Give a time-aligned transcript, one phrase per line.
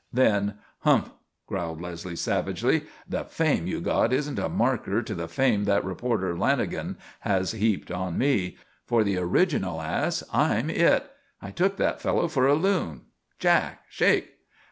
[0.11, 1.11] Then: "Humph,"
[1.45, 2.85] growled Leslie savagely.
[3.07, 7.91] "The 'fame' you got isn't a marker to the fame that reporter Lanagan has heaped
[7.91, 8.57] on me.
[8.87, 11.07] For the original ass I'm it.
[11.39, 13.01] I took that fellow for a loon.
[13.37, 14.31] Jack, shake."